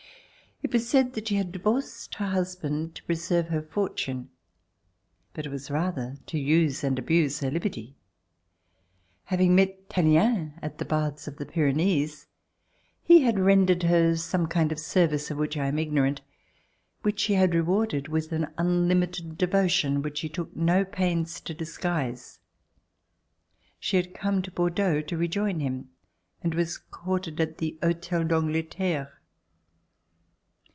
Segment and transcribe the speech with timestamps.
[0.63, 4.29] It was said that she had divorced her husband to preserve her fortune,
[5.33, 7.95] but it was rather to use and abuse her liberty.
[9.25, 12.27] Having met Tallien at the Baths of the Pyrenees,
[13.01, 16.21] he had rendered her some kind of service of which I am ignorant,
[17.01, 22.39] which she had rewarded with an unlimited devotion which she took no pains to disguise.
[23.79, 25.89] She had come to Bordeaux to rejoin him
[26.43, 29.11] and was quartered at the Hotel d'Angleterre.